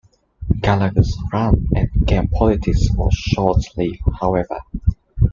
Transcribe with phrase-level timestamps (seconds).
[0.61, 4.61] Gallagher's run at GamePolitics was short-lived, however.